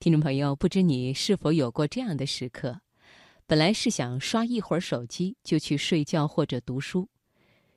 [0.00, 2.80] 听众朋友，不知你是否有过这样的时刻？
[3.46, 7.06] 本来是想刷一会儿手机就去睡觉或者读书，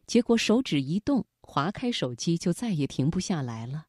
[0.07, 3.87] 结果手指一动，划开手机就再也停不下来了。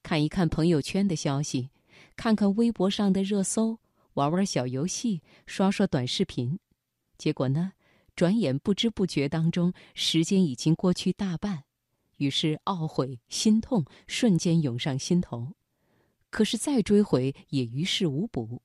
[0.00, 1.70] 看一看朋友圈的消息，
[2.14, 3.80] 看看微博上的热搜，
[4.14, 6.60] 玩玩小游戏，刷刷短视频，
[7.18, 7.72] 结果呢，
[8.14, 11.64] 转眼不知不觉当中，时间已经过去大半，
[12.18, 15.54] 于是懊悔、心痛瞬间涌上心头。
[16.32, 18.62] 可是再追回也于事无补。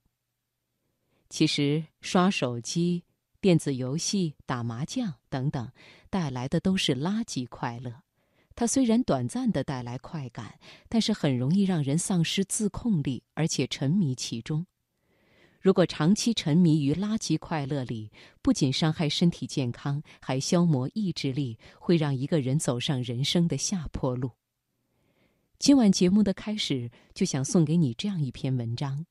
[1.28, 3.04] 其实刷手机、
[3.40, 5.70] 电子游戏、打麻将等等，
[6.08, 8.02] 带来的都是垃圾快乐。
[8.56, 14.66] 它虽然短暂的带来快感，但是很容易让人丧失自控力，而且沉迷其中。
[15.60, 24.30] 如果长期沉迷于垃圾快乐里，不仅伤害身体健康，还消磨意志力，会让一个人走上人生的下坡路。
[25.58, 29.04] 今晚节目的开始，就想送给你这样一篇文章：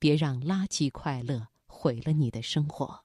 [0.00, 3.04] 别让垃圾快乐毁了你的生活。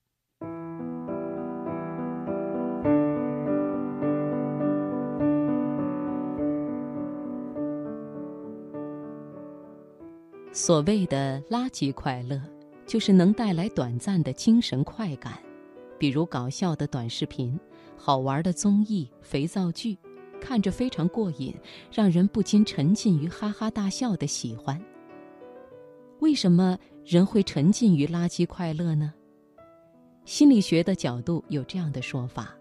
[10.52, 12.42] 所谓的垃圾快乐，
[12.88, 15.34] 就是能带来短暂的精神快感，
[16.00, 17.60] 比如搞笑的短视频、
[17.96, 19.96] 好玩的综艺、肥皂剧。
[20.40, 21.54] 看着非常过瘾，
[21.92, 24.82] 让人不禁沉浸于哈哈大笑的喜欢。
[26.20, 29.14] 为什么人会沉浸于垃圾快乐呢？
[30.26, 32.56] 心理学的角度有这样的说法：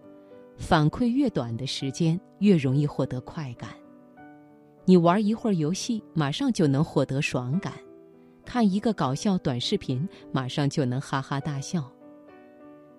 [0.57, 3.71] 反馈越短的时间，越容易获得快感。
[4.85, 7.73] 你玩一会儿游戏，马上就能获得爽感；
[8.45, 11.91] 看一个搞笑短视频，马上就能哈哈大笑。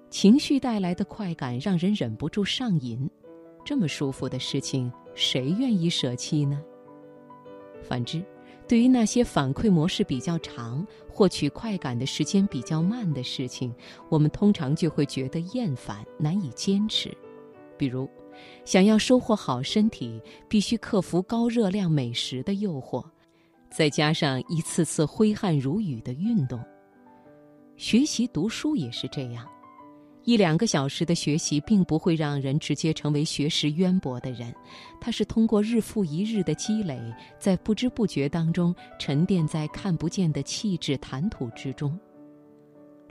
[0.09, 3.09] 情绪带来的快感，让人忍不住上瘾。
[3.67, 6.63] 这么舒服的事情，谁愿意舍弃呢？
[7.83, 8.23] 反之，
[8.65, 13.75] 对于那些反馈模式比较长、获取快感的时间比较慢的事情，
[14.07, 17.13] 我们通常就会觉得厌烦、难以坚持。
[17.77, 18.09] 比如，
[18.63, 23.03] 想要收获好身体，必须克服高热量美食的诱惑，
[23.69, 26.57] 再加上一次次挥汗如雨的运动。
[27.75, 29.45] 学习读书也是这样。
[30.27, 34.53] 一两个小时的学习，并不会让人直接成为学识渊博的人，
[34.99, 36.99] 它是通过日复一日的积累，
[37.39, 41.97] 在不知不觉当中沉淀在看不见的气质谈吐之中。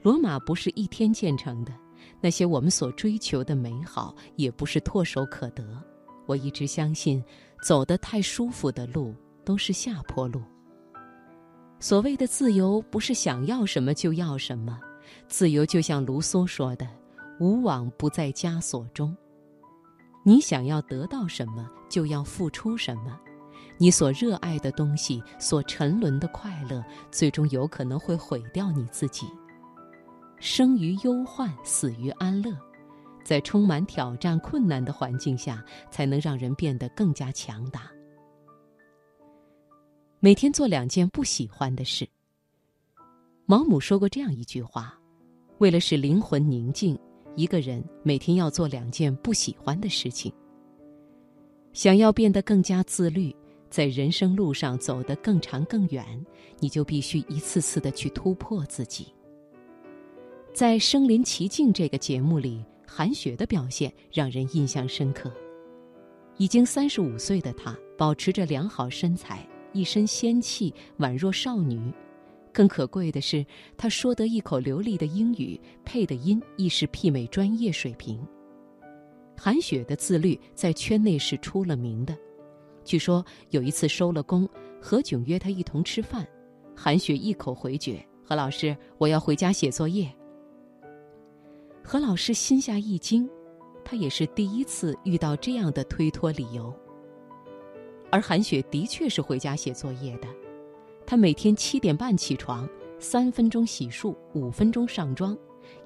[0.02, 1.72] 罗马不是一天建成的，
[2.20, 5.64] 那些我们所追求的美好，也不是唾手可得。
[6.26, 7.24] 我一直相信，
[7.62, 10.42] 走得太舒服的路都是下坡路。
[11.80, 14.78] 所谓的自由，不是想要什么就要什么，
[15.28, 16.86] 自由就像卢梭说的。
[17.38, 19.16] 无往不在枷锁中。
[20.22, 23.18] 你想要得到什么，就要付出什么。
[23.78, 29.26] 你所热爱的东西，所沉沦的快乐，最终有可能会毁掉你自己。
[30.38, 32.56] 生于忧患，死于安乐。
[33.22, 37.90] 在充满挑战、困难的环境下，才能让人变得更加强大。
[40.20, 42.08] 每天做两件不喜欢的事。
[43.44, 44.98] 毛姆说过这样一句话
[45.58, 46.98] ：“为了使灵魂宁静。”
[47.36, 50.32] 一个人每天要做两件不喜欢的事情。
[51.72, 53.34] 想要变得更加自律，
[53.68, 56.04] 在人生路上走得更长更远，
[56.58, 59.12] 你就必须一次次的去突破自己。
[60.54, 65.30] 在《身临其境》这个节目里，韩雪的表现让人印象深刻。
[66.38, 71.92] 已经三十五岁的她，保持着良好身材，一身仙气，宛若少女。
[72.56, 73.44] 更可贵的是，
[73.76, 78.26] 他说得一口流利的英语，配的音亦是媲美专业水平。
[79.36, 82.16] 韩雪的自律在圈内是出了名的。
[82.82, 84.48] 据说有一次收了工，
[84.80, 86.26] 何炅约她一同吃饭，
[86.74, 90.10] 韩雪一口回绝：“何老师，我要回家写作业。”
[91.84, 93.28] 何老师心下一惊，
[93.84, 96.74] 他也是第一次遇到这样的推脱理由。
[98.10, 100.28] 而韩雪的确是回家写作业的。
[101.06, 102.68] 他每天七点半起床，
[102.98, 105.38] 三分钟洗漱，五分钟上妆，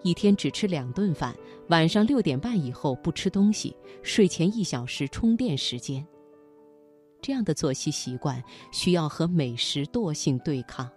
[0.02, 1.36] 一天只吃两顿饭，
[1.68, 6.04] 晚上六点半以后不吃东西，睡前一小时充电时间。
[7.20, 8.42] 这样的作息习惯
[8.72, 10.90] 需要和美食惰性对抗，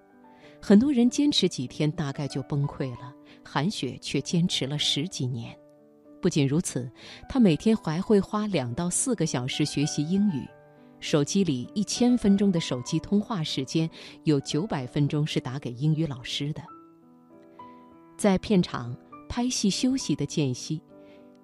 [0.62, 3.14] 很多人坚持几天大概就崩溃了，
[3.44, 5.54] 韩雪却坚持了十几年。
[6.22, 6.90] 不仅如此，
[7.28, 10.48] 她每天还会花两到四个小时学习英语。
[11.04, 13.90] 手机里一千分钟的手机通话时间，
[14.24, 16.64] 有九百分钟是打给英语老师的。
[18.18, 18.96] 在片场
[19.28, 20.82] 拍戏休息的间隙，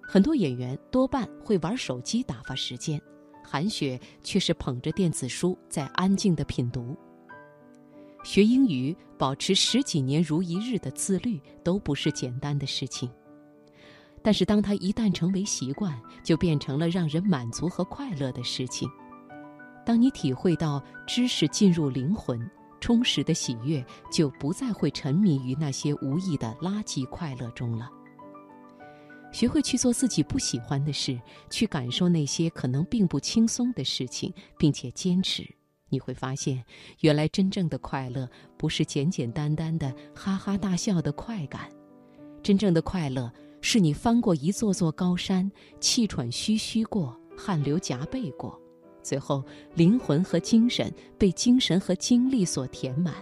[0.00, 2.98] 很多演员多半会玩手机打发时间，
[3.44, 6.96] 韩雪却是捧着电子书在安静的品读。
[8.24, 13.10] 学英语、保持十几年如一日的自律，都不是简单的事情。
[14.22, 18.88] 但是，当它一旦成为习惯，就变成了让人满足和快乐的事情。
[19.90, 22.48] 当你体会到知识进入灵魂，
[22.80, 27.90] 充实的喜悦，就不再会沉迷于那些无意的垃圾快乐中了。
[29.32, 31.20] 学会去做自己不喜欢的事，
[31.50, 35.44] 去感受那些可能并不轻松的事情，并且坚持，
[35.88, 36.64] 你会发现，
[37.00, 41.68] 原来真正的快乐不是简简单单的哈哈大笑的快感，
[42.44, 43.28] 真正的快乐。
[43.60, 45.50] 是你翻过一座座高山，
[45.80, 48.56] 气喘吁吁过，汗流浃背过，
[49.02, 49.44] 最后
[49.74, 53.14] 灵魂和精神被精神和精力所填满，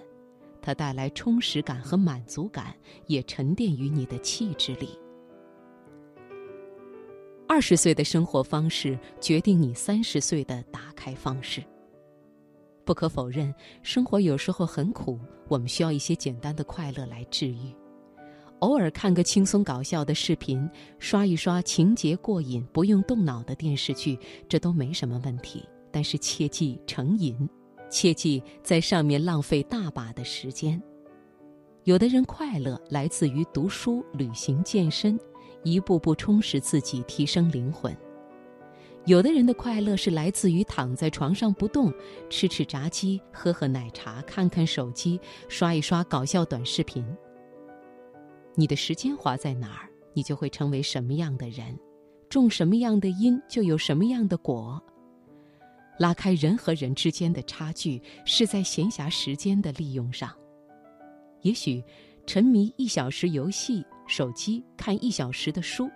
[0.61, 2.75] 它带来充实感和满足感，
[3.07, 4.99] 也沉淀于你的气质里。
[7.47, 11.63] 二十岁的生活方式决定你三十岁的打开方式。
[12.85, 17.75] 不可否认，生活有时候很苦，我们需要一些简单的快乐来治愈。
[18.61, 20.69] 偶尔看个轻松搞笑的视频，
[20.99, 24.19] 刷一刷情节过瘾、不用动脑的电视剧，
[24.49, 25.65] 这都没什么问题。
[25.91, 27.49] 但是切忌成瘾，
[27.89, 30.81] 切忌在上面浪费大把的时间。
[31.85, 35.19] 有的人快乐来自于读书、旅行、健身，
[35.63, 37.95] 一步步充实自己，提升灵魂；
[39.07, 41.91] 有的人的快乐是来自于躺在床上不动，
[42.29, 45.19] 吃吃炸鸡，喝喝奶茶，看看手机，
[45.49, 47.07] 刷一刷搞笑短视频。
[48.59, 51.73] 你的时间花在哪儿，你就会成为什么样的人；
[52.29, 54.83] 种什么样的因，就有什么样的果。
[55.97, 60.35] 拉开人和人之间的差距，是在闲暇时间的利用上。
[61.43, 61.81] 也许，
[62.27, 65.89] 沉迷一小时游戏、手机，看一小时的书，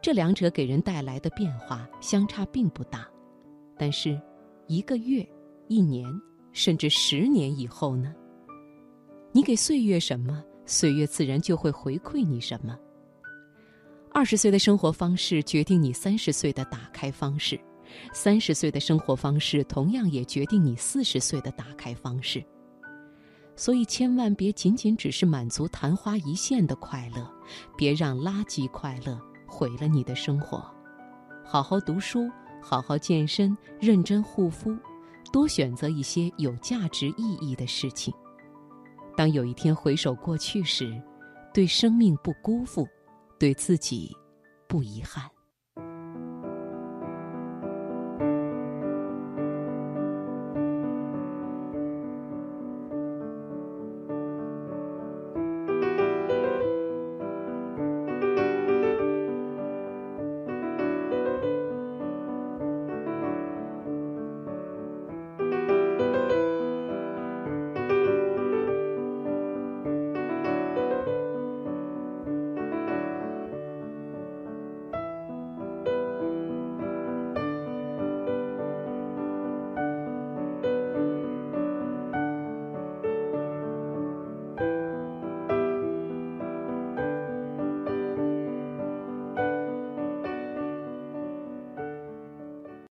[0.00, 3.06] 这两者给人带来的变化相差并不大。
[3.76, 4.18] 但是，
[4.66, 5.28] 一个月、
[5.68, 6.10] 一年，
[6.54, 8.14] 甚至十年以后呢？
[9.30, 10.42] 你给岁月什么？
[10.66, 12.76] 岁月自然就会回馈你什么。
[14.12, 17.58] 二十岁的生活方式决定你三十岁的打开方式，
[18.12, 22.44] 三十岁的生活方式同样也决定你四十岁的打开方式。
[23.54, 27.30] 所以，千万别仅仅只是满足昙花一现的快乐，
[27.76, 30.62] 别让垃圾快乐毁了你的生活。
[31.44, 32.30] 好好读书，
[32.60, 34.76] 好好健身，认真护肤，
[35.32, 38.12] 多选择一些有价值意义的事情。
[39.16, 41.00] 当有一天回首过去时，
[41.54, 42.86] 对生命不辜负，
[43.38, 44.14] 对自己
[44.68, 45.24] 不遗憾。